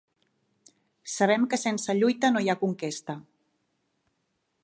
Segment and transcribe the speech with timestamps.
[1.15, 3.19] Sabem que sense lluita no hi ha conquesta.